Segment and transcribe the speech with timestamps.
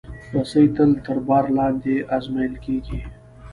[0.33, 2.99] رسۍ تل تر بار لاندې ازمېیل کېږي.